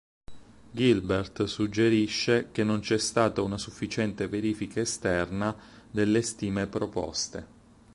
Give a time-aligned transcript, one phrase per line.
[0.71, 5.55] Gilbert suggerisce che non c'è stata una sufficiente verifica esterna
[5.91, 7.47] delle stime proposte.